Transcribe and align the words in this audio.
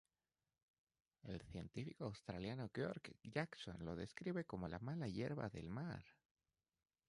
El 1.21 1.43
científico 1.43 2.05
australiano 2.05 2.71
George 2.73 3.13
Jackson 3.23 3.85
los 3.85 3.95
describe 3.99 4.45
como 4.45 4.67
"la 4.67 4.79
mala 4.79 5.07
hierba 5.07 5.47
del 5.49 5.69
mar. 5.69 6.03